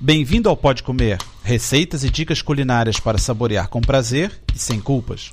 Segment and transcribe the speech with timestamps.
[0.00, 5.32] Bem-vindo ao Pode Comer, receitas e dicas culinárias para saborear com prazer e sem culpas.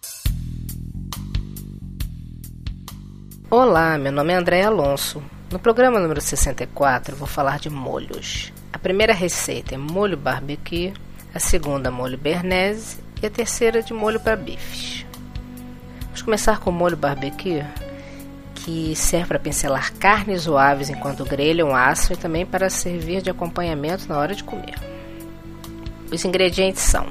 [3.48, 5.22] Olá, meu nome é André Alonso.
[5.52, 8.52] No programa número 64 vou falar de molhos.
[8.74, 10.94] A primeira receita é molho barbecue,
[11.32, 15.06] a segunda molho bernese e a terceira de molho para bifes.
[16.06, 17.64] Vamos começar com o molho barbecue,
[18.56, 24.08] que serve para pincelar carnes suaves enquanto grelham aço e também para servir de acompanhamento
[24.08, 24.76] na hora de comer.
[26.12, 27.08] Os ingredientes são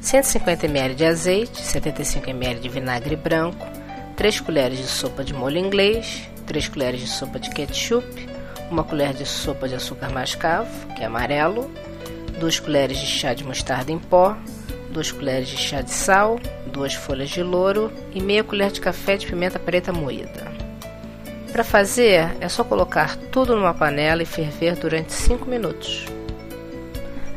[0.00, 3.66] 150 ml de azeite, 75 ml de vinagre branco,
[4.16, 8.06] 3 colheres de sopa de molho inglês, 3 colheres de sopa de ketchup,
[8.70, 11.70] 1 colher de sopa de açúcar mascavo, que é amarelo,
[12.38, 14.36] 2 colheres de chá de mostarda em pó,
[14.90, 16.40] 2 colheres de chá de sal,
[16.72, 20.55] 2 folhas de louro e meia colher de café de pimenta preta moída.
[21.52, 26.06] Para fazer, é só colocar tudo numa panela e ferver durante 5 minutos.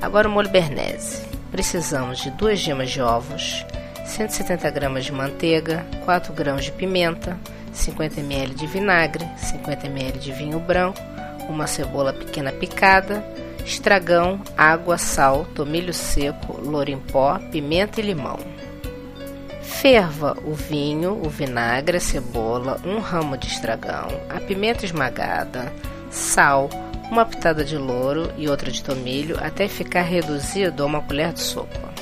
[0.02, 1.23] Agora o molho bernese.
[1.52, 3.65] Precisamos de 2 gemas de ovos,
[4.05, 7.40] 170 gramas de manteiga, 4 grãos de pimenta,
[7.74, 10.99] 50 ml de vinagre, 50 ml de vinho branco,
[11.48, 13.24] uma cebola pequena picada,
[13.65, 18.37] estragão, água, sal, tomilho seco, louro em pó, pimenta e limão.
[19.70, 25.71] Ferva o vinho, o vinagre, a cebola, um ramo de estragão, a pimenta esmagada,
[26.09, 26.70] sal,
[27.09, 31.40] uma pitada de louro e outra de tomilho até ficar reduzido a uma colher de
[31.40, 31.93] sopa.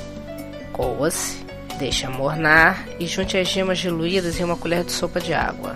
[0.74, 1.46] Coa-se,
[1.78, 5.76] deixe amornar e junte as gemas diluídas em uma colher de sopa de água.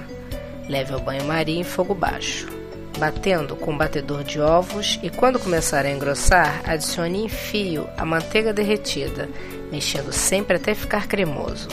[0.68, 2.48] Leve ao banho-maria em fogo baixo.
[2.98, 8.06] Batendo com um batedor de ovos e quando começar a engrossar, adicione em fio a
[8.06, 9.30] manteiga derretida,
[9.72, 11.68] mexendo sempre até ficar cremoso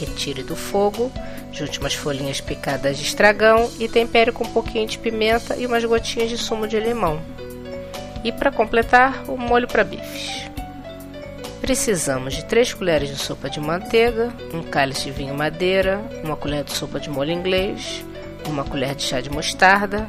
[0.00, 1.12] retire do fogo,
[1.52, 5.84] junte umas folhinhas picadas de estragão e tempere com um pouquinho de pimenta e umas
[5.84, 7.20] gotinhas de sumo de limão.
[8.24, 10.48] E para completar, o molho para bifes.
[11.60, 16.64] Precisamos de 3 colheres de sopa de manteiga, um cálice de vinho madeira, uma colher
[16.64, 18.04] de sopa de molho inglês,
[18.46, 20.08] uma colher de chá de mostarda,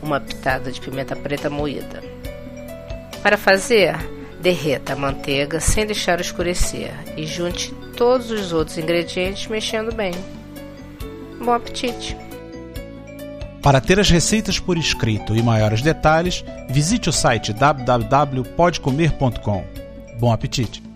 [0.00, 2.02] uma pitada de pimenta preta moída.
[3.22, 3.96] Para fazer,
[4.42, 10.12] derreta a manteiga sem deixar escurecer e junte todos os outros ingredientes mexendo bem.
[11.42, 12.14] Bom apetite!
[13.62, 19.64] Para ter as receitas por escrito e maiores detalhes, visite o site www.podcomer.com.
[20.18, 20.91] Bom apetite!